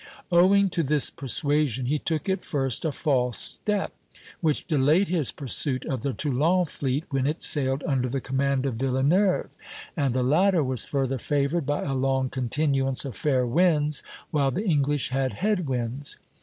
Owing 0.31 0.69
to 0.71 0.81
this 0.81 1.11
persuasion 1.11 1.85
he 1.85 1.99
took 1.99 2.27
at 2.27 2.43
first 2.43 2.85
a 2.85 2.91
false 2.91 3.37
step, 3.39 3.93
which 4.39 4.65
delayed 4.65 5.09
his 5.09 5.31
pursuit 5.31 5.85
of 5.85 6.01
the 6.01 6.11
Toulon 6.11 6.65
fleet 6.65 7.03
when 7.11 7.27
it 7.27 7.43
sailed 7.43 7.83
under 7.85 8.09
the 8.09 8.19
command 8.19 8.65
of 8.65 8.77
Villeneuve; 8.77 9.51
and 9.95 10.15
the 10.15 10.23
latter 10.23 10.63
was 10.63 10.85
further 10.85 11.19
favored 11.19 11.67
by 11.67 11.83
a 11.83 11.93
long 11.93 12.31
continuance 12.31 13.05
of 13.05 13.15
fair 13.15 13.45
winds, 13.45 14.01
while 14.31 14.49
the 14.49 14.65
English 14.65 15.09
had 15.09 15.33
head 15.33 15.67
winds. 15.67 16.17